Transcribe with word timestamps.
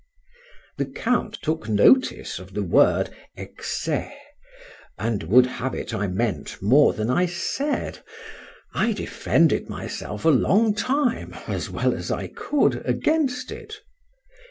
The 0.79 0.87
Count 0.87 1.35
took 1.43 1.69
notice 1.69 2.39
of 2.39 2.55
the 2.55 2.63
word 2.63 3.11
excès; 3.37 4.11
and 4.97 5.21
would 5.21 5.45
have 5.45 5.75
it 5.75 5.93
I 5.93 6.07
meant 6.07 6.59
more 6.59 6.91
than 6.93 7.11
I 7.11 7.27
said. 7.27 7.99
I 8.73 8.93
defended 8.93 9.69
myself 9.69 10.25
a 10.25 10.29
long 10.29 10.73
time 10.73 11.35
as 11.45 11.69
well 11.69 11.93
as 11.93 12.09
I 12.09 12.29
could 12.29 12.83
against 12.83 13.51
it. 13.51 13.81